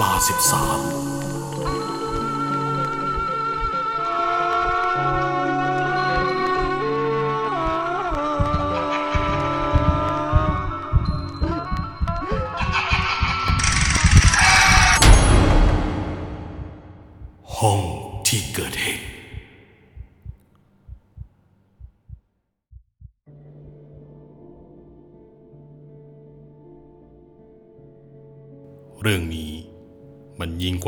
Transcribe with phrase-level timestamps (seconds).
[0.00, 1.05] ลาสิบสาม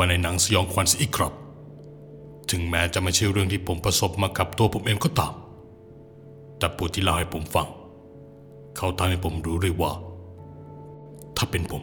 [0.08, 1.32] ในหนังสยองขวัญอีกครับ
[2.50, 5.32] ถึงแม้จะไม่ใช่เรื่องที่ผมประสบมากับตัวผมเองก็ตาม
[6.58, 7.66] แต่ผู้ที่เล่าให้ผมฟัง
[8.76, 9.92] เขาทำให้ผมรู้เลยว่า
[11.36, 11.82] ถ้าเป็นผม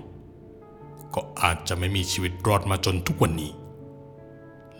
[1.13, 3.51] ก็อาจจะไม่มีชีวิตรอดมาจนทุกวันนี้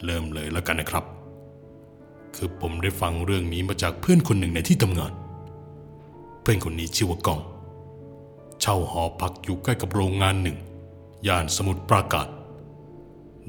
[0.03, 1.05] เริ่มเลยแล้วกันนะครับ
[2.35, 5.13] คือผมได้ฟังเรื่องนี้มาจากเพื่อนคนหนึ่งในที่ทำงาน
[6.41, 7.41] เพื่อนคนนี้ชื่อว่ากอง
[8.61, 10.57] เช่าหอพักอยู่ใกล้กับโรงงานหนึ่ง
[11.27, 12.27] ย่านสมุทรปราการ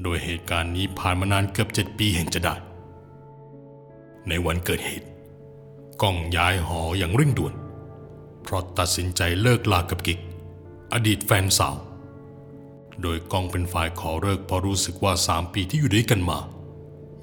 [0.03, 2.55] โดยเหตุการณ์นี้ผ่านมานานเกือบเจ็ดปีแห่งจะได้
[4.27, 5.07] ในวันเกิดเหตุ
[6.01, 7.53] ก้องย้ายหออย่างเร่งด่วน
[8.43, 10.19] เพราะตัดสินใจเลิกลากับกิก
[10.93, 11.75] อดีตแฟนสาว
[13.01, 16.39] โดยก้องเป็นฝ่ายขอเลิกเพราะรู้สึกว่าสามปีที่อยู่ด้วยกันมา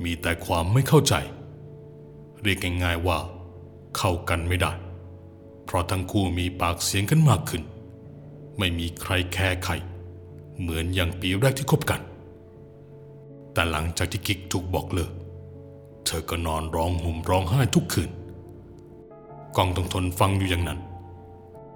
[0.04, 1.14] มีแต่ความไม่เข้าใจ
[2.42, 3.18] เรียกง่ายๆว่า
[3.96, 4.72] เข้ากันไม่ได้
[5.64, 7.62] เพราะทั้งคู่มีปากเสียงกันมากขึ้น
[8.58, 9.72] ไม่มีใครแคร์ใคร
[10.60, 12.00] เหมือนอย่างปีแรกที่คบกัน
[13.54, 15.12] แต่หลังจากที่กิกถูกบอกเลิก
[16.04, 18.10] เธอก็นอนร้องห่มร้องไห้ทุกคืน
[19.56, 20.80] กองต้องทนฟังอยู่อย่างนั้น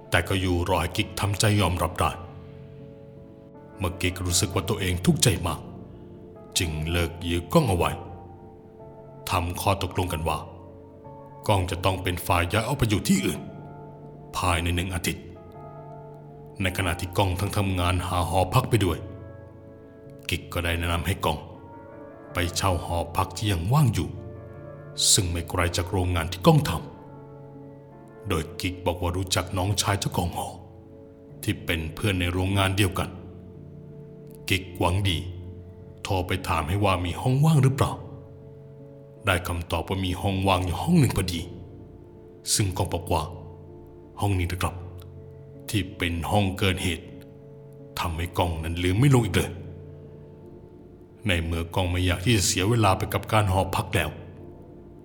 [0.09, 2.11] แต่ก็อยู่รอให้กิกทำใจยอมรับได้
[3.77, 5.59] เมื่อกิกรู้สึกว่าตัวเองทุกข์ใจมาก
[6.57, 7.91] จึงเลิกยื้อกล้องเอาไว้
[9.29, 10.39] ทำข้อตกลงกันว่า
[11.47, 13.41] กล้องจะต้องเป็นฝ่ายย้ายเอาไปอยู่ที่อื่น
[14.37, 15.23] ภายในหนึ่งอาทิตย์
[16.61, 18.97] ในขณะที่กล้องทั้งทำงานหาหอพักไปด้วย
[20.29, 21.37] กิกก็ได้แนะนำให้กล้อง
[22.33, 24.09] ไปเช่าหอพักที่ยังว่างอยู่
[25.11, 30.47] ซึ่งไม่ไกลจากโรงงานที่ก้องทำโดยกิกบอกว่ารู้จักน้องชายเจ้าของหอ
[31.43, 33.09] ที่เป็นเพื่อนในโรงงานเดียวกัน
[34.49, 35.17] กิกหวังดี
[36.03, 37.91] โทรไปถามให้ว่ามีห้องว่างหรือเปล่า
[39.25, 41.41] ได้คำตอบว่ามีห้องว่างอยู่ห้องหนึ่งพอดี
[42.53, 43.23] ซึ่งกองบอกว่า
[44.21, 44.75] ห้องนี้นะครับ
[45.69, 47.05] ที่เป็นห้องเกิดเหตุ
[47.99, 49.51] ทำให้กองนั้นลืมไม่ลงอีกเลย
[51.27, 54.09] ในเมื่อกองไม่อยากที่จะเสียเวลาไปกับการหอพักแล้ว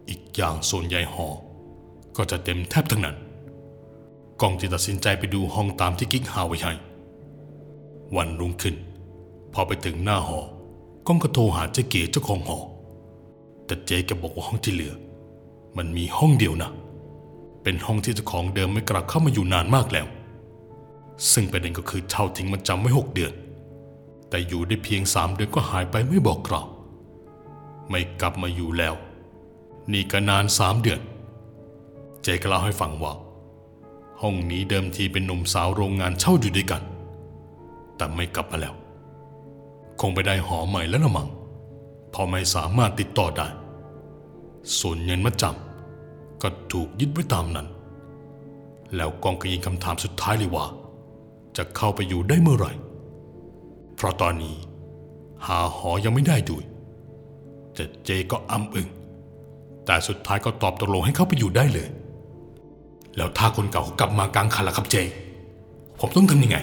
[0.08, 1.26] อีกอย่างส่วนใหญ่หอ
[2.16, 3.16] ก็จะเต็มแทบทั้งนั้น
[4.40, 6.72] กองจึงตัดสินใจไปดูห้องตามที่กิ๊กหาไว้ให้
[8.16, 8.74] วันรุ่งขึ้น
[9.52, 10.40] พอไปถึงหน้าหอ
[11.06, 12.58] กองก็โทรหาเจ๊เก๋เจ้าของหอ
[13.66, 14.94] แต่เจ๊แกบอกว่าห้องที่เหลือ
[15.76, 16.70] มันมีห้องเดียวนะ
[17.62, 20.06] เป็นห้องที่เจ้าของเดิมไม่กลับเข้ามาอยู่นานมากแล้ว
[21.32, 23.32] ซึ่งประเด็นก็คือเช่าทิ้งมันจำไว้หกเดือน
[24.34, 26.66] แต่อยู่ได้เพียงสามเดือนก็หายไปไม่บอกกล่าว
[27.88, 28.94] ไม่กลับมาอยู่แล้ว
[29.92, 31.00] นี่ก็นานสามเดือน
[32.22, 33.12] เจก็เล่าให้ฟังว่า
[34.20, 36.82] ห้องนี้เดิมทีเป็นหนุ่มสาวโรงงานเช่าอยู่ด้วยกัน
[37.96, 38.74] แต่ไม่กลับมาแล้ว
[40.00, 41.28] คงไปได้หอใหม่แล้วละมั้ง
[42.10, 43.48] เพอไม่สามารถติดต่อได้
[44.78, 47.68] ส่วนเงินมาจำก็ถูกยึดไว้ตามนั้น
[48.96, 50.66] แล้วกองก็ยิงคำถามสุดท้ายเลยว่า
[51.56, 52.72] จะเข้าไปอยู่ได้เมื่อไหร่
[54.04, 54.56] ราะตอนนี้
[55.46, 56.64] หาหอยังไม่ได้ด้วย
[57.74, 58.88] แต่เจก็อ้ำอึง
[59.86, 61.88] แต่สุดท้ายก็ตอบตกลงให้เข้าไปอยู่ได้เลย
[63.16, 64.96] แล้วถ้าคนเก่าเขากลับมากลางคันล่ะครับเจ
[66.00, 66.58] ผมต้องทำยังไง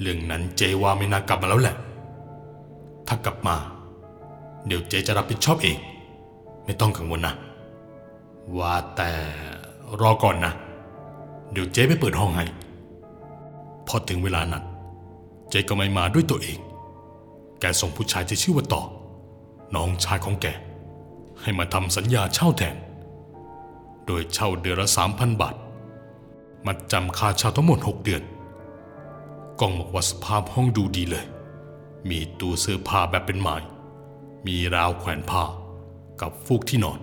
[0.00, 1.76] เรื่องนั้นเจว่าไม่น่ากลับมาแล้วแหละ
[3.08, 3.56] ถ้ากลับมา
[4.66, 5.76] เดี๋ยวเจจะรับผิดชอบเอง
[6.64, 7.34] ไม่ต้องกังวลนะ
[8.58, 9.10] ว่าแต่
[10.00, 10.52] รอก่อนนะ
[11.52, 12.44] เดี๋ยวเจ๊ไปเปิดห้องให้
[13.86, 14.64] พอถึงเวลานั้น
[15.50, 16.58] เจก็ไม่มาด้วยตัวเอง
[17.60, 18.82] แกส่งผู้ชายที่ชื่อว่าต่อ
[19.74, 20.46] น้องชายของแก
[21.40, 22.76] ให้มาทำสัญญาเช่าแทน
[24.06, 25.54] โดยเช่าเดือนละสามพันบาท
[26.66, 28.22] มัดจำค่าเช่าทั้งหมดหกเดือน
[29.60, 31.26] กองบอกว่าสภาพห้องดูดีเลย
[32.08, 33.56] มีตู้เสื้อผ้าแบบเป็นไม้
[34.46, 35.44] มีราวแขวนผ้า
[36.20, 37.00] กับฟูกที่นอน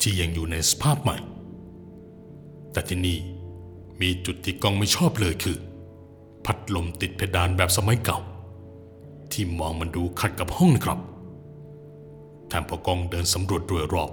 [0.00, 1.16] ที่ยังอยู่ในสภาพใหม่
[2.72, 3.18] แต่ที่นี่
[4.00, 5.56] มีจุดที่กองไม่ชอบเลยคือ
[6.46, 8.18] พัดลมติดเพดานแบบสมัยเก่า
[9.32, 10.98] ที่มองมันดูขัดกับห้องนะครับ
[12.48, 14.10] แถมพอกองเดินสำรวจโดยรอบ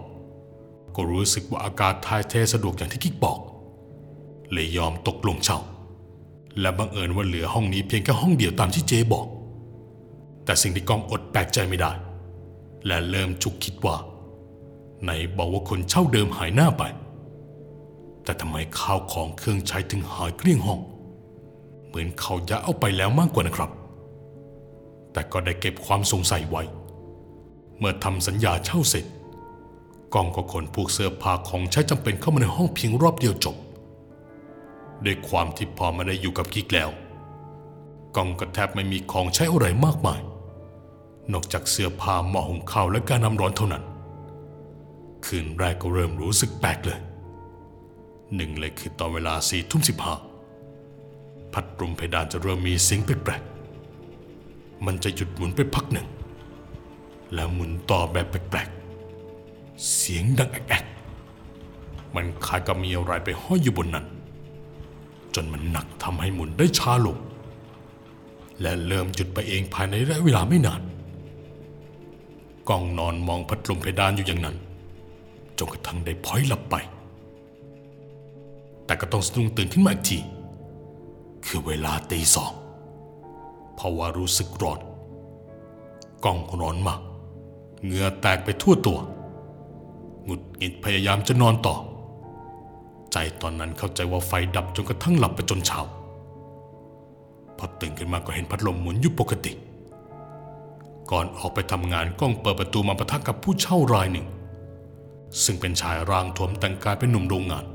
[0.95, 3.39] ก็รู้สึกว่าอากาศทายเทสะดวกอย่างที่กิ๊กบอก
[4.51, 5.59] เลยยอมตกลงเช่า
[6.59, 9.27] และบังเอิญว่าเหลือห้องนี้เพียงแค่ห้องเดียวตามที่เจบอก
[10.45, 11.91] แต่สิ่งที่กองอดแปลกใจไม่ได้
[12.85, 13.95] และเริ่มจุกคิดว่า
[15.03, 16.83] ไหนบอกว่าคนเช่าเดิมหายหน้าไป
[18.23, 20.79] แต่ทำไมข้าวของเครื่องใช้ถึงหายเกลี้ยงห้อง
[21.93, 23.71] เหมือนเขาย้ายเอาไปแล้วมากกว่านะครับ
[25.11, 26.63] แต่ก็ได้เก็บความสงสัยไว้
[27.77, 29.05] เมื่อทำสัญญาเช่าเสร็จ
[30.13, 33.55] กองก็ขนพวกเสื้อผ้าของใช้จำเป็นเข้ามาในห้องเพียงรอบเดียวจบ
[35.05, 36.89] ด้วยความที่พอม่ได้อยู่กับกิ๊กแล้ว
[38.15, 40.19] กองก็แทบไม่มีของใช้อะไรมากมาย
[41.33, 43.83] นอกจากเสื้อผ้าหม้อหุงข้าวและการน้ำร้อนเท่านั้น
[45.25, 46.99] คืนแรกก็เริ่มรู้สึกแปลกเลย
[48.35, 50.15] หนึ่งเลยคือตอนเวลาสี่ทุ่มสิบห้า
[51.53, 56.07] พัดลมเพดานจะเริ่มมีเสียงแปลกๆ มันจะหยุดหมุนไปพักหนึ่ง
[57.33, 64.05] แล้วหมุนต่อแบบแปลกๆ เสียงดังแอกๆ มันคล้ายกับมีอะไรไปห้อยอยู่บนนั้น
[65.35, 67.17] จนมันหนักทำให้หมุนได้ช้าลง
[68.61, 70.81] และเริ่มหยุดไปเองภายในระยะเวลาไม่นาน
[72.69, 74.55] กองนอนมองพัดลมเพดานอยู่อย่างนั้น
[75.57, 76.75] จนกระทั่งได้พลอยหลับไป
[78.85, 80.17] แต่ก็ต้องสะดุ้งตื่นขึ้นมาอีกที
[81.45, 82.51] คือเวลาตีสอง
[83.75, 84.79] เพราว่ารู้สึกร้อน
[86.23, 87.01] กล้องร้อนมาก
[87.83, 88.99] เหงื่อแตกไปทั่วตัว
[90.23, 91.75] หงุดหงิดพยายามจะนอนต่อ
[93.11, 95.79] ใจตอนนั้นเข้าใจว่าไฟดับจนกระทั่งหลับไปจนเช้า
[97.57, 99.51] พอตื่นขึ้นมาก็เห็นพัดลมหมุนอยู่ปกติ
[101.11, 104.27] ก่อนออกไปทำงานกล้องเปิดประตูมาปะทะกับผู้เช่ารายหนึ่ง
[105.43, 107.65] ซึ่งเป็นชายร่างทวมแต่งกายเป็นหนุ่มโรงงาน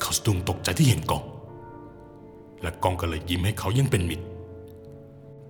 [0.00, 1.22] เขาสะดุ้งตกใจที่เห็นก้อง
[2.62, 4.24] และกองก็เลยยิ้มให้เขายังเป็นมิตร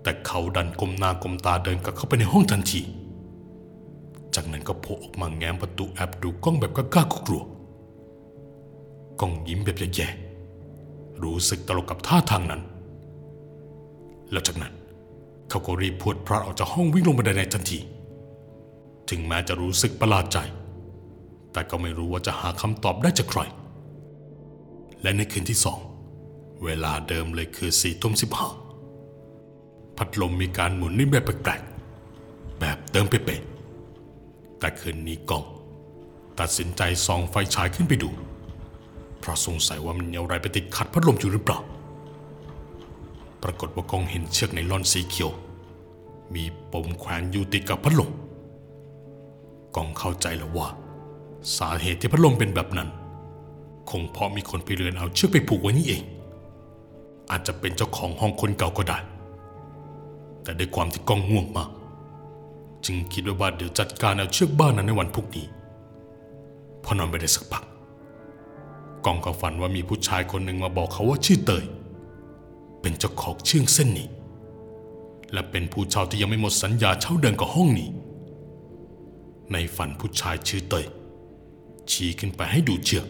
[0.02, 2.80] แต่เขาดันกลมหน้ากลมตาเดินกลับเข้าไปในห้องทันที
[4.34, 7.42] จากนั้นก็โผล่ออกมาแง้มประตูแอบดูกล้องแบบกล้าๆกลัว
[9.20, 12.62] กล้องยิ้มแบบแย่ๆรู้สึกตลกกับท่าทางนั้น
[14.32, 14.74] แล้วจากนั้น
[15.50, 17.78] เขาก็รีบพวดพลาดออกจากห้องวิ่งลงบันไดในทันที
[19.10, 20.38] ถึงแม้จะรู้สึกประหลาดใจ
[21.52, 23.40] แต่ก็ไม่รู้ว่าจะหาคำตอบได้จากใคร
[25.02, 25.78] และในคืนที่สอง
[26.64, 28.48] เวลาเดิมเลยคือสี่ทุ่มสิบห้า
[29.96, 35.44] พัดลมมีการหมุนในแบบแปลกๆแบบเดิมเป๊ะๆแต่คืนนี้กอง
[36.40, 38.10] ตัดสินใจส่องไฟฉายขึ้นไปดู
[39.18, 41.58] เพราะสงสัยว่ามันมีอะไรไปติดขัดพัดลมอยู่หรือเปล่า
[43.42, 45.30] ปรากฏว่ากองเห็นเชือกไนลอนสีเขียว
[46.34, 48.10] มีปมแขวนอยู่ติดกับพัดลม
[49.76, 50.68] กองเข้าใจแล้วว่า
[51.56, 52.88] สาเหตุที่พัดลมเป็นแบบนั้น
[53.90, 56.02] คงเพราะมีคนไปเรือนเอาเชือกไปผูกไว้นี่เอง
[57.30, 58.98] อาจจะเป็นเจ้าของห้องคนเก่าก็ได้
[60.42, 61.70] แต่ด้วยความที่กองง่วงมาก
[62.84, 65.46] จึงคิดไว้ว่าเดี๋ยวจัดการเอาเชือกบ้านนั้นในวันพรุ่งนี้
[66.84, 67.64] พอนอนไปได้สักพัก
[69.04, 71.64] กองก็ฝันว่ามีผู้ชายคนหนึ่งมาบอกเขาว่าชื่อเตย
[72.80, 74.08] เป็นเจ้าของเชือกเส้นนี้
[75.32, 77.88] และเป็นผู้เช่าที่ยังไม่หมดสัญญาเช่าเดินกับห้องนี้
[79.52, 80.86] ในฝันผู้ชายชื่อเตย
[81.90, 83.06] ชี้ขึ้นไปให้ดูเชือก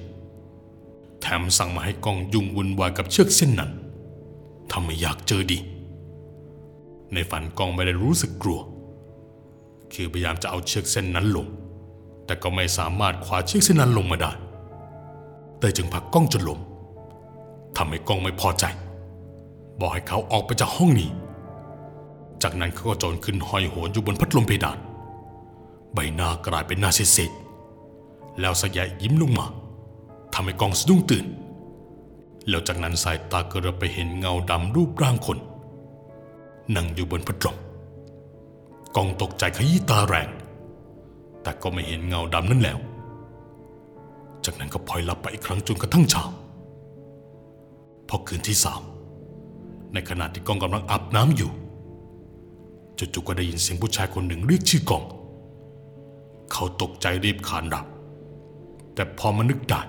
[1.20, 3.70] แถมสั่งมาให้กองยุ่งวุ่นวายกับเชือกเส้นนั้น
[4.73, 5.59] ทำไมอยากเจอดี
[7.12, 8.61] ในฝันกองไม่ได้รู้สึกกลัว
[9.93, 11.47] คือพยายามจะเอาเชือกเส้นนั้นลง
[12.26, 14.32] แต่ก็ไม่สามารถคว้าเชือกเส้นนั้นลงมาได้
[15.59, 16.61] เตยจึงผักกล้องจนล้ม
[17.76, 18.65] ทำให้กล้องไม่พอใจ
[19.81, 21.11] บอกให้เขาออกไปจากห้องนี้
[22.43, 24.79] จากนั้นเขาก็โจรขึ้นห้อยโหนอยู่บนพัดลมเพดาน
[25.94, 29.47] ใบหน้ากลายเป็นหน้าเศษๆแล้วสยายยิ้มลงมา
[30.34, 31.25] ทำให้กองสะดุ้งตื่น
[32.48, 35.38] แล้วจากนั้นสายตาก็เริ่มไปเห็นเงาดำรูปร่างคน
[36.74, 37.56] นั่งอยู่บนพัดลม
[38.96, 40.28] กองตกใจขยี้ตาแรง
[41.43, 42.78] แต่ก็ไม่เห็นเงาดำนั้นแล้ว
[44.44, 46.24] จากนั้นก็พลอยหลับไปอีกครั้งจนกระทั่งเช้า
[48.08, 48.82] พอคืนที่สาม
[49.93, 51.50] ในขณะที่กองกำลังอาบน้ำอยู่
[52.98, 55.05] จู่ๆก็ได้ยินเสียงผู้ชายคนหนึ่งเรียกชื่อกอง
[56.52, 57.86] เขาตกใจรีบขานรับ
[58.94, 59.81] แต่พอมานึกได้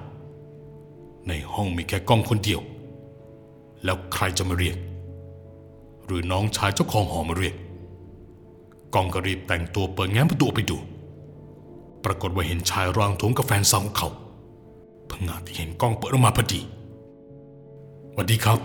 [1.30, 2.62] ในห้องมีแค่กล้องคนเดียว
[3.84, 4.78] แล้วใครจะมาเรียก
[6.06, 7.56] หรือน้องชายเจ้าของหอมาเรียก
[8.94, 10.78] กองก็รีบแต่งตัวเปิดแง้มประตูไปดู
[12.06, 14.10] ปรากฏว่าเห็นชายร่างทวมกับแฟนสาวของเขา
[15.10, 16.60] พิ่งาที่เห็นกล้องเปิดออกมาพอดี
[18.12, 18.60] สวัสดีครับ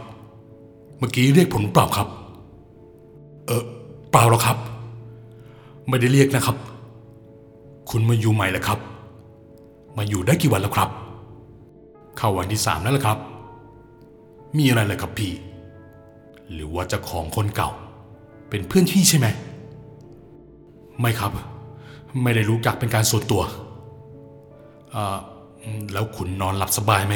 [0.99, 2.09] เมื่อกี้เรียกผมเปล่าครับ
[3.47, 3.63] เออ
[4.11, 4.57] เปล่าหรอกครับ
[5.89, 6.57] ไม่ได้เรียกนะครับ
[7.91, 8.79] คุณมาอยู่ใหม่แล้วครับ
[9.97, 10.89] มาอยู่ได้กี่วันแล้วครับ
[12.25, 13.19] เข้าวันที่สามแล้วละครับ
[14.57, 15.33] มีอะไรเลยครับพี่
[16.53, 17.71] หรือว่าจะของคนเก่า
[18.49, 19.27] เป็นเพื่อนพี่ใช่ไหม
[21.01, 21.33] ไม่ครับ
[22.23, 23.43] ไม่ได้รู้จักเป็นการส่วนตัว
[24.95, 25.19] อ่า
[25.93, 27.15] แล้วคุณนอนหลับสบายไหม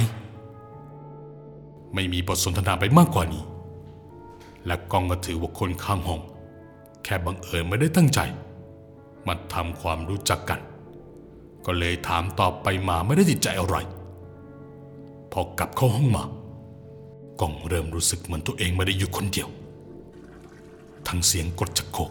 [1.94, 3.42] ไม่มีบทสนทนาไปมากกว่านี้
[4.66, 6.20] และกองก็ถือว่าคนข้างห้อง
[7.04, 8.20] แค่บังเอิญไม่ได้ตั้งใจ
[9.26, 10.60] มาทำความรู้จักกัน
[11.66, 13.78] ก็เลยถามตอบไปมาไม่ได้ติดใจอะไร
[15.32, 16.24] พอกลับเข้าห้องมา
[17.40, 19.48] กองเริ่มรู้สึกเหมือนตัวเองไม่ได้อยู่คนเดียว
[21.08, 22.10] ทั้งเสียงกดชักโครก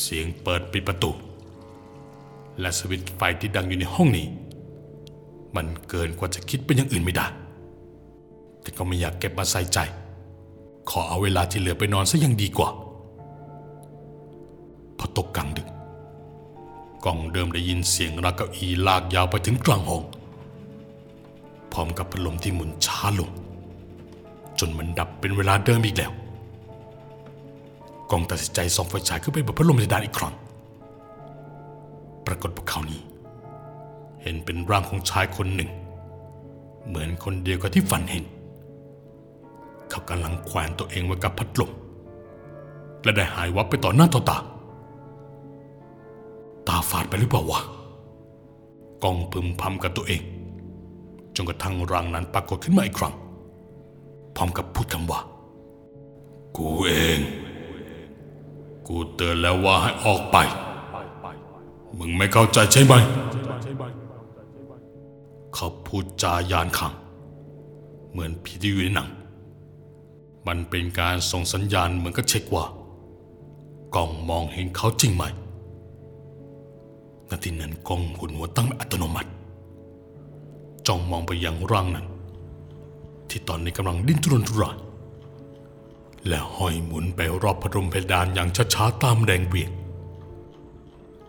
[0.00, 1.10] เสียงเปิดปิดประตู
[2.60, 4.26] และสวิตช์ไฟที่ดังอยู่ในห้องนี้
[5.56, 7.26] มันเกินกว่าจะคิดเป็นอย่างอื่นไม่ได้
[8.62, 9.78] แต่ก็ไม่อยากเก็บมาใส่ใจ
[10.90, 12.68] ขอเอาเวลาที่เหลือไปนอนซะยังดีกว่า
[14.98, 15.68] พอตกกลางดึก
[17.04, 20.02] กล้องเดิมได้ยินเสียงรากเก้าอีลากยาวไปถึงกลางห้อง
[21.74, 23.30] พร้อมกับพัดลมที่หมุนช้าลง
[24.58, 26.12] จนมันดับเป็นเวลาเดิมอีกแล้ว
[28.10, 30.34] กองตัดสินใจส่องไฟฉายขึ้นไปบนพัดลมเพดานอีกครั้ง
[32.26, 33.00] ปรากฏว่าเขานี้
[34.22, 35.70] เห็นเป็นร่างของชายคนหนึ่ง
[36.86, 38.24] เหมือนคนเดียวกับที่ฝันเห็น
[39.90, 41.70] เขากำลังแขวนตัวเองไว้กับพัดลม
[43.02, 44.38] และได้หายวับไปต่อหน้าต่อตา
[46.68, 47.60] ตาฝาดไปหรือเปล่าวะ
[49.02, 50.22] กองพึมพำกับตัวเอง
[51.36, 53.14] จนกระทั่งร่างนั้นปรากฏขึ้นมาอีกครั้ง
[54.36, 55.20] พร้อมกับพูดคำว่า
[56.56, 57.18] กูเอง
[58.86, 60.36] กูเตือนแล้วว่าให้ออกไป
[61.98, 62.94] มึงไม่เข้าใจใช่ไหม
[65.54, 66.92] เขาพูดจายานขัง
[68.10, 69.08] เหมือนผีที่อยู่ในหนัง
[70.46, 72.64] มันเป็นการส่งสัญญาณเหมือนกับเช็คว่า
[73.94, 75.24] กล้องมองเห็นเขาจริงไหม
[77.30, 79.30] นาทีนั้นกล้องหุ่นหัวตั้งอัตโนมัติ
[80.86, 82.06] จ้องมองไปยังร่างนั้น
[83.28, 84.76] ที่ตอนนี้กำลังดิ้นทุรนทุราย
[86.28, 89.70] และห้อยหมุนไปรอบพัดลมเพดานอย่างช้าๆตามแรงเบี่ยง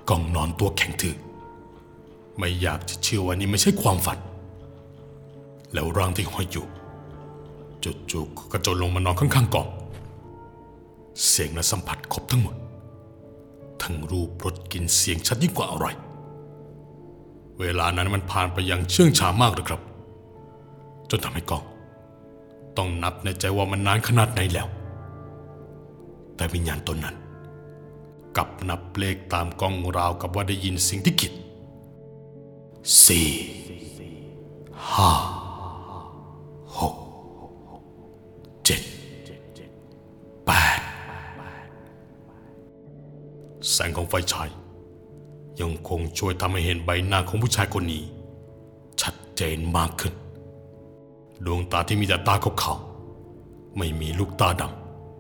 [0.10, 1.16] กล้องนอนตัวแข็งทื่อ
[2.38, 4.20] ไม่อยากจะเชื่อว่านี่ไม่ใช่ความฝัน
[5.74, 6.68] แล้วร่างที่ห้อยอยู่
[8.12, 9.68] จู่ๆก็กระโจนลงมานอนข้างๆกล่อง
[11.28, 12.56] เสียงและสัมผัสครบทั้งหมด
[13.82, 15.88] ทั้งรูปรสกลินเสียงชัดยิ่งกว่าอะไร
[17.60, 19.82] เวลานั้นมันผ่านไปอย่างเชื่องช้ามากเลยครับ
[21.10, 21.64] จนทำให้กอง
[22.78, 24.68] ต้องนับในใจว่ามันนานขนาดไหนแล้ว
[26.36, 27.16] แต่วิญญาณตนนั้น
[28.38, 31.32] กลับนับเลขตามกล้องราวกับว่าได้ยินสิ่งที่คิด
[33.06, 33.30] สี่
[34.92, 35.12] ห้า
[36.80, 36.96] หก
[38.66, 38.82] เจ็ด
[40.46, 40.80] แปด
[43.72, 44.50] แสงของไฟฉาย
[45.60, 48.04] ยังคงช่วยทำให้เห็นใบหน้าของผู้ชายคนนี้
[49.02, 50.14] ชัดเจนมากขึ้น
[51.46, 54.64] ดวงตาที่มีแต่ตาขาวๆไม่มีลูกตาด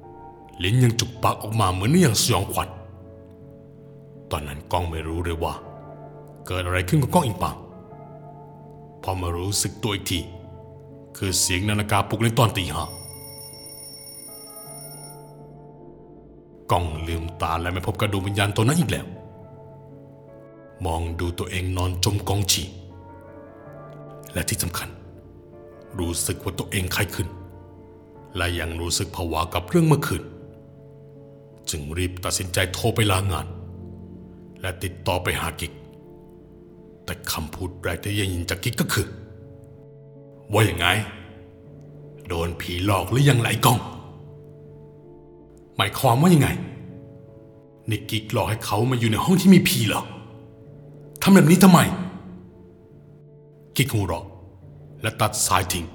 [0.01, 2.69] ำลิ้นยังจุกปากออกมาเหมือนอย่างสยองขวัญ
[4.31, 5.53] ตอนนั้นกล้องไม่รู้เลยว่า
[6.45, 7.55] เกิดอะไรขึ้นกับกล้องอิงปัง
[9.03, 10.19] พอมารู้สึกตัวอีกที
[11.17, 12.85] คือเสียงนาฬิกาปลุกในตอนตีห้า
[16.71, 19.05] กล้องลืมตาและไม่พบกระดูกวิญญาณตัวนั้นอีกแล้ว
[20.85, 22.67] มองดูตัวเองนอนจมกองฉี่
[24.33, 24.89] และที่สำคัญ
[25.99, 27.27] รู้สึกว่าตัวเองไข้ขึ้น
[28.37, 30.23] และยังรู้สึกผวากับเรื่องเมื่อคืน
[31.69, 33.47] จึงรีบตัดสินใจโทรไปลางาน
[34.61, 35.71] และติดต่อไปหากิก
[37.05, 39.07] แต่คำพูดแรกที่ได้ยินจากกิกก็คือ
[40.53, 40.85] ว่าอย่างไง
[42.27, 43.79] โดนผีหลอกหรือยังไรกล้อง
[45.77, 46.49] หมายความว่ายังไง
[47.89, 50.03] นี่กิกหลอกให้เขามาอยู่ในห้องที่มีผีเหรอ
[51.27, 51.79] ทำแบบนี้ทำไม
[53.75, 54.25] กิกหัวเราะ
[55.01, 55.85] และตัดสายทิ้ง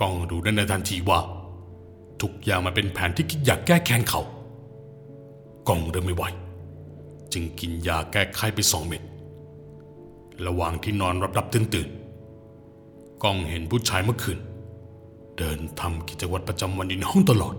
[0.00, 1.20] ก้องรู้ได้ในทันทีว่า
[2.20, 4.20] ทุกอย่างมันเป็นแผนที่กิกอยากแก้แค้นเขา
[5.68, 6.22] ก้องเริ่มไม่ไหว
[7.32, 9.02] จึงกินยาแก้ไข้ไปสองเม็ด
[10.46, 14.38] ระหว่างที่นอนรับรับตื่นตื่นๆกล้องเห็นผู้ชายเมื่อคืน
[15.38, 17.54] เดินทำกิจวัตรประจำวันอยู่ในห้องตลอด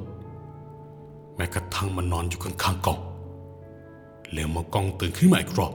[1.35, 2.99] แม้กระทั่งมันอนอยู่ข้างๆก้อง
[4.33, 5.73] แล้วเมื่อกล้องตื่นขึ้นมาอีกรอบ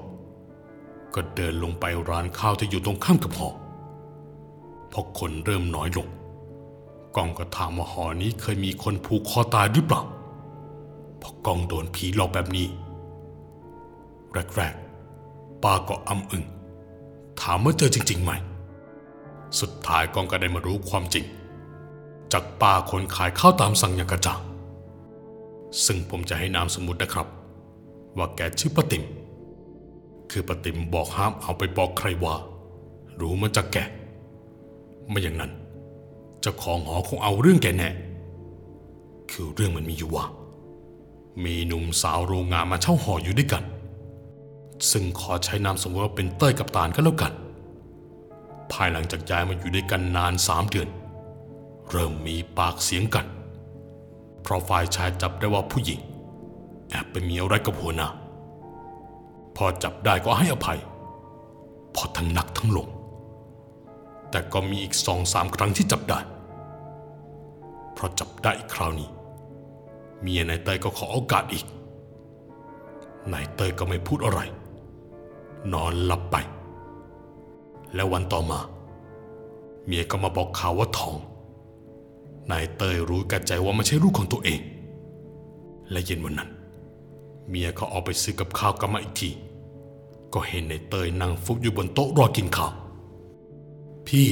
[1.14, 3.48] ก็เดินลงไปร้านข้าวที่อยู่ตรงข้ามกับหอ
[4.92, 6.08] พอคนเริ่มน้อยลง
[7.16, 10.02] ก้องก็ถามว่าหอนี้เคยมีคนผูกคอตายหรือเปล่า
[11.18, 12.66] เพราะก้องโดนผีหลอกแบบนี้
[14.56, 16.44] แรกๆป้าก็อำอึง
[17.40, 18.30] ถามว่าเจอจริง ๆ ไหม
[19.60, 21.24] สุดท้ายกองก็ได้มารู้ความจริง
[22.32, 24.40] จากป้าคนขายข้าวตามสั่งอย่างกระจ่าง
[25.84, 27.26] ซึ่งผมจะให้นามสมมุตินะครับ
[28.16, 29.02] ว่าแกชื่อป้าติม
[30.30, 32.34] คือปติมบอกห้ามเอาไปบอกใครว่า
[33.20, 33.76] รู้มาจากแก
[35.08, 35.52] ไม่อย่างนั้น
[36.40, 37.90] เจ้าของหอคงเอาเรื่องแกแน่
[39.30, 40.24] คือเรื่องมันมีอยู่ว่า
[41.44, 43.64] มีหนุ่มสาวโรงงานมาเช่าหออยู่ด้วยกัน
[44.90, 47.32] ซึ่งขอใช้นามสมมติว่าเป็นเต้ยกับตาลก็แล้วกัน
[48.72, 50.88] ภายหลังจากย้ายมาอยู่ด้วยกันนานสามเดือน
[51.90, 53.26] เริ่มมีปากเสียงกัน
[54.42, 56.00] เพราะฝ่ายชายจับได้ว่าผู้หญิง
[56.90, 58.08] แอบไปมีอะไรกับหัวหน้า
[59.60, 60.80] พอจับได้ก็ให้อภัย
[61.94, 62.88] พอทั้งหนักทั้งลง
[64.30, 66.18] แต่ก็มีอีกสองสามครั้งที่จับได้
[67.92, 69.08] เพราะจับได้อีกคราวนี้
[70.20, 71.66] เมียนายเตยก็ขอโอกาสอีก
[73.32, 74.40] นายเตยก็ไม่พูดอะไร
[75.72, 76.36] นอนหลับไป
[77.94, 78.60] แล้ววันต่อมา
[79.86, 81.16] เมียก็มาบอกข่าวว่าท้อง
[82.50, 84.60] นายเตยรู้แก่ใจว่าไม่ใช่ลูกของตัวเอง
[85.90, 86.50] และเย็นวันนั้น
[87.48, 89.30] เมียก็ออกไปซื้อกับข้าวกลับมาอีกที
[90.34, 92.72] ก็เห็นในเตยนั่งฟุบอยู่บนโต๊ะรอกินข้าว
[94.08, 94.26] พี่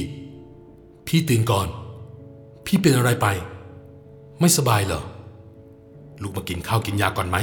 [1.07, 1.67] พี่ตื่นก่อน
[2.65, 3.27] พี่เป็นอะไรไป
[4.39, 5.03] ไม่สบายเหรอ
[6.21, 7.37] ลูกมากินข้าวกินยาก่อนไหม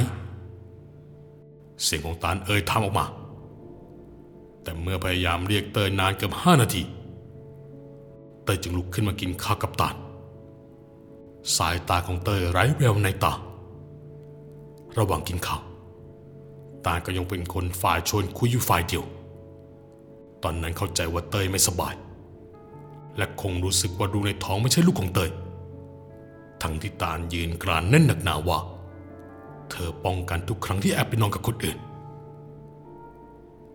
[1.83, 3.05] เสียงของตาลเอ่ยถามออกมา
[4.63, 6.83] แต่เมื่อพยายามเรียกเตยนานเกือบห้านาที
[8.43, 9.95] เตยจึงลุกขึ้นมากินข้าวกับตาล
[11.57, 13.33] สายตาของเตยไร้แววในตา
[14.97, 15.61] ระหว่างกินข้าว
[16.85, 19.03] ตาลก็ยังเป็นคนฝ่ายชวนคุยอยู่ฝ่ายเดียว
[20.43, 21.95] ตอนนั้นเข้าใจว่าเตยไม่สบาย
[23.17, 25.29] และคงรู้สึกว่าดูในท้องไม่ใช่ลูกของเตย
[26.61, 28.59] ทั้งที่ตาลยืนกรานแน่นหนักหนาว่า
[29.69, 31.77] เธอป้องกันทุกครั้งที่แอบไปนอนกับคนอื่น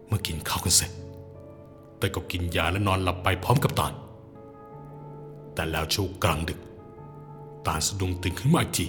[0.07, 0.90] เมื่อกินข้าวกันเสร็จ
[1.99, 3.93] เตยก็กินยาและนอนหลับไปพร้อมกับตาล
[5.55, 6.61] แต่แล้วช่วงกลางดึก
[7.67, 8.87] ตาลสะดุ้งตื่นขึ้นมาอีกที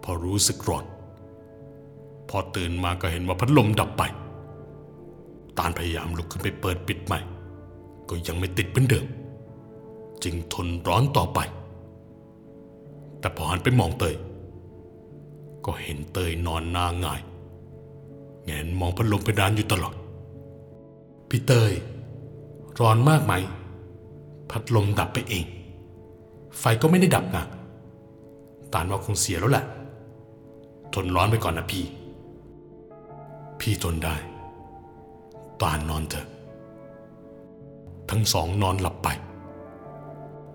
[0.00, 0.84] เพอรู้สึกร้อน
[2.28, 4.02] พอตื่นมาก็เห็นว่าพัดลมดับไป
[5.58, 7.20] ตาลพยายามลุกขึ้นไปเปิดปิดใหม่
[8.08, 9.06] ก็ยังไม่ติดเหมือนเดิม
[10.22, 11.38] จึงทนร้อนต่อไป
[13.20, 14.14] แต่พอหันไปมองเตย
[15.64, 17.20] ก็เห็นเตยนอนหน้าหงาย
[18.44, 19.94] แงนมองพัดลมเพดานอยู่ตลอด
[21.28, 21.72] พี่เตย
[22.80, 23.32] ร้อนมากไหม
[24.50, 25.44] พัดลมดับไปเอง
[26.58, 27.44] ไฟก็ไม่ได้ดับนะ
[28.72, 29.64] ตานว่าคงเสียแล้วแหละ
[30.94, 31.84] ทนร้อนไปก่อนนะพี่
[33.62, 34.16] พี่ทนได้
[35.62, 36.26] ตานนอนเถอะ
[38.10, 39.08] ทั้งสองนอนหลับไป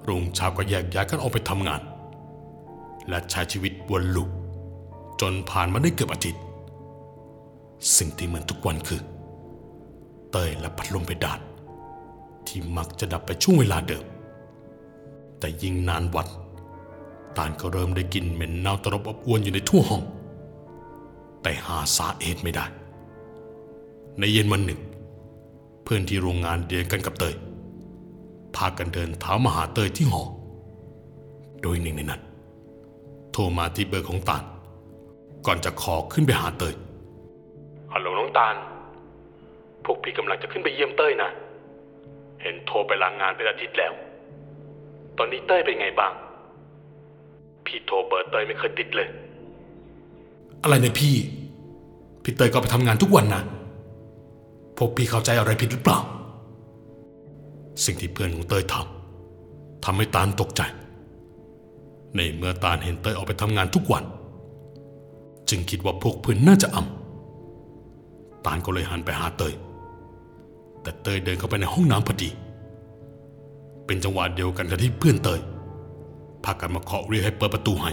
[0.07, 1.81] รุ่งเช้าก็แยกย้ายกันออกไปทำงาน
[3.09, 4.29] และใช้ชีวิตวนลูป
[5.21, 6.43] จนผ่านมาได้เกือบอาทิตย์
[7.97, 9.01] สิ่งที่เหมือนทุกวันคือ
[10.31, 11.39] เตยและพัดลมเพดาน
[12.47, 14.05] ที่มักจะดับไปช่วงเวลาเดิม
[15.39, 16.27] แต่ยิ่งนานวัน
[17.37, 20.03] ตานก็เริ่มได้กลิ่นเหม็นเน่าตลบอบอวนอยู่ในทั่วห้อง
[21.41, 22.65] แต่หาสาเหตุไม่ได้
[24.19, 24.81] ในเย็นวันหนึ่ง
[25.83, 27.35] เพื่อนที่โรงงานเดียวกันกับเตย
[28.55, 30.23] พากันเดินเท้ามาหาเตยที่หอ
[31.61, 32.21] โดยหนึ่งในนั้น
[33.31, 34.43] โทรมาที่เบอร์ของตาล
[35.45, 36.73] ก่อนจะขอขึ้นไปหาเตย
[37.93, 38.55] ฮัลโหลน้องตาล
[39.85, 41.29] พวกพี่กำลังจะขึ้นไปเยี่ยมเต้ยนะ
[42.41, 43.93] เห็นโทรไปลางงานเป็นอาทิตย์แล้ว
[45.17, 46.11] ตอนนี้เต้ยเป็นไงบ้าง
[47.65, 49.07] พี่โทรเบอร์เต้ยไม่เคยติดเลย
[50.63, 51.15] อะไรเนี่ยพี่
[52.23, 53.43] พี่เต้ยก็ไปทำงานทุกวันนะ
[54.77, 55.99] พวกพี่เข้าใจอะไรผิดหรือเปล่า
[57.85, 60.61] สิ่งที่เพื่อนของเตยทำทำให้ตาลตกใจ
[62.15, 64.03] ในเมื่อตาลเห็นเตยออกไปทำงานทุกวัน
[65.49, 69.53] จึงคิดว่าพวกเพื่อนน่าจะอำตาลก็เลยหันไปหาเตย
[70.81, 72.29] แต่เตยเดินเข้าไปในห้องน้ำพอดี
[73.85, 75.39] เป็นจังหวะเดียวกันกับที่เพื่อนเตย
[76.43, 77.91] พากันมาเคาะเรียกให้เปิดประตูให้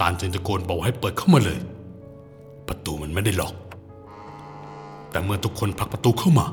[0.00, 1.58] ตาลจึงตะโกนบอกให้เปิดเข้ามาเลย
[2.68, 3.54] ประตูมันไม่ได้ล็อก
[5.10, 6.46] แต่เมื่อทุกคนผลักประตูเข้ามา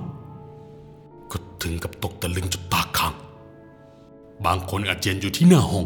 [1.31, 3.13] ก็ถึงกับตกตะลึงจนตาค้าง
[4.45, 5.85] บางคนอาเจียนอยู่ที่หน้าห้อง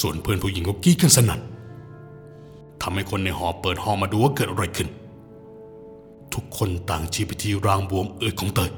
[0.00, 1.40] ส่วนเพื่อนผู้หญิงก็กรี้กันสนั่น
[2.82, 4.88] ทำให้คนในหอเปิดห้องมาดูว่าเกิดอะไรขึ้น
[6.34, 8.70] ทุกคนต่างชี้ไปที่รางบวมเอืดของเตย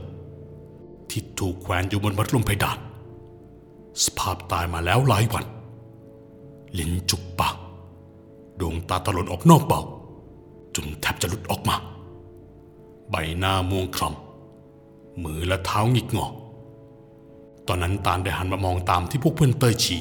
[1.11, 2.79] ที่ถูกแขวนอยู่บนพัดลมเพดาน
[4.05, 5.45] สภาพตายมาแล้วหลายวัน
[6.79, 7.57] ลิ้นจุกปาก
[8.61, 9.81] ดวงตาตะลนออกนอกเบา
[10.75, 11.77] จนแทบจะหลุดออกมา
[13.11, 16.27] ใบหน้าม่วงคล้ำมือและเท้าหงิกงอ
[17.67, 20.01] ตอนนั้นตาลได้หันมามองตามที่พวกเพื่อนเตยชี้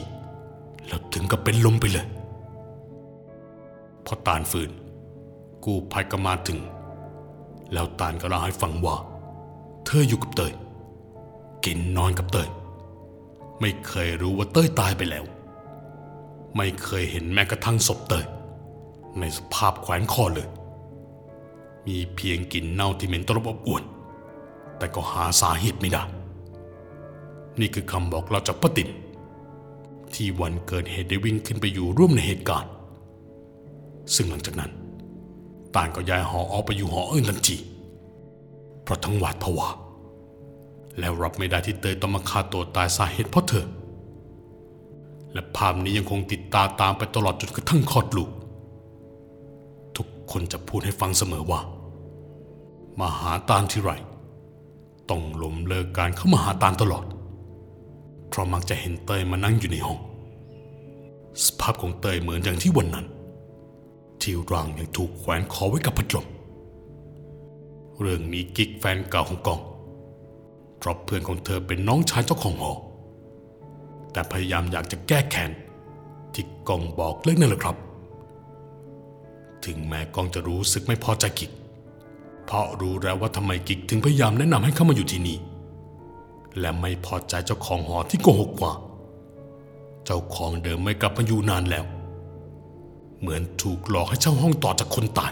[0.87, 2.05] แล้วถึงกับเป็นลมไปเลย
[4.05, 4.69] พอตาลฟื้น
[5.63, 6.59] กูภัยก็มาถึง
[7.73, 8.95] แล้วตาลก็เล่าให้ฟังว่า
[9.85, 10.53] เธออยู่กับเตย
[11.65, 12.49] กินนอนกับเตย
[13.59, 15.25] ไม่เคยรู้ว่าเต้ยตายไปแล้ว
[16.57, 18.25] ไม่เคยเห็นแม้กระทั่งศพเตย
[19.19, 20.47] ในสภาพแขวนคอเลย
[21.87, 23.83] มีเพียงกลิ่นเน่าที่เหม็นตลบอบอวน
[24.77, 26.03] แต่ก็หาสาเหตุไม่ได้
[27.59, 28.89] นี่คือคำบอกเราจากป้าติ๋ม
[30.13, 32.71] ที่วันเกิดเหตุได้วิ่งขึ้นไปอยู่ร่วมในเหตุการณ์
[34.15, 34.71] ซึ่งหลังจากนั้น
[35.75, 37.57] ตานก็ย้ายหอออกไปอยู่หออื่นทันที
[38.83, 39.69] เพราะทั้งหวาดผวา
[40.99, 43.65] แล้วรับไม่ได้ที่เตยต้องมาฆ่าตัวตายสาเหตุเพราะเธอ
[45.33, 48.29] และภาพนี้ยังคงติดตาตามไปตลอดจนกระทั่งคลอดลูก
[49.97, 51.59] ทุกคนจะพูดให้ฟังเสมอว่า
[52.99, 53.91] มาหาตาลที่ไร
[55.09, 57.05] ต้องล้มเลิกการเข้ามาหาตาลตลอด
[58.29, 59.99] เพราะมักจะเห็นเตยมานั่งอยู่ในห้อง
[61.45, 63.05] สภาพของเตยเหมือนอย่างที่วันนั้น
[64.21, 66.25] ที่ร่างยังถูกแขวนคอไว้กับพัดลม
[67.99, 69.59] เรื่องนี้กิ๊กแฟนเก่าของกอง
[70.77, 72.71] เพราะเพื่อนของเธอเป็นน้องชายเจ้าของหอ
[74.11, 75.51] แต่พยายามอยากจะแก้แค้น
[76.33, 77.75] ที่กองบอกเรื่องนั่นแหละครับ
[79.65, 81.51] ถึงแม้กองจะรู้สึกไม่พอใจกิก
[82.47, 85.37] เพราะรู้แล้วว่าทำไมกิกถึงพยายามแนะนำให้เข้ามาอยู่ที่นี่
[86.59, 88.73] และไม่พอใจเจ้าของหอที่โกหกกว่า
[90.05, 91.85] เจ้าของเดิมไม่กลับมาอยู่นานแล้ว
[93.19, 95.31] เหมือนถูกหลอกให้เช่าห้องต่อจากคนตาย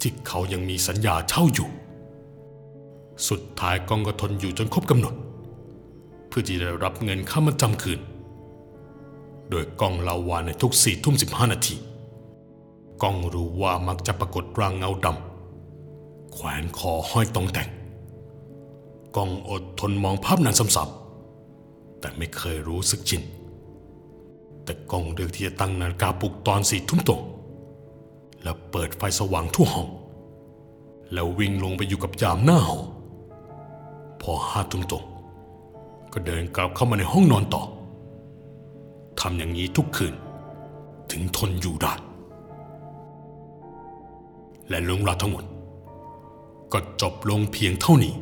[0.00, 1.68] ที่เขายังมีสัญญาเช่าอยู่
[3.28, 5.14] สุดท้ายกองก็ทนอยู่จนครบกำหนด
[6.28, 8.00] เพื่อที่จะรับเงินค่ามาจำคืน
[9.50, 11.76] โดยกองเล่าว่าในทุกสี่ทุ่มสิบห้านาที
[13.02, 15.29] กองรู้ว่ามักจะปรากฏร่างเงาดำ
[16.32, 17.68] แขวนคอห้อยตองแต่ง
[19.16, 23.22] กองอดทนมองภาพนั้นซ้ำๆแต่ไม่เคยรู้สึกชิน
[24.64, 27.20] แต่กองเลือกที่จะตั้งนาฬิกาปลุกตอนสี่ทุ่มตรง
[28.42, 29.88] แล้วเปิดไฟสว่างทั่วห้อง
[31.12, 32.78] แล้ววิ่งลงไปอยู่กับยามหน้าหอ
[34.20, 35.04] พอห้าทุ่มตรง
[36.12, 37.62] ก็เดินกลับเข้ามาในห้องนอนต่อ
[39.20, 40.14] ทำอย่างนี้ทุกคืน
[41.10, 41.92] ถึงทนอยู่ได้
[44.68, 45.44] และเรื่องราวทั้งหมด
[46.72, 48.14] ก็จบลงเพียงเท่านี้